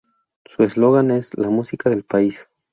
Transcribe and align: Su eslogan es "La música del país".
Su 0.45 0.63
eslogan 0.63 1.11
es 1.11 1.37
"La 1.37 1.51
música 1.51 1.91
del 1.91 2.01
país". 2.03 2.49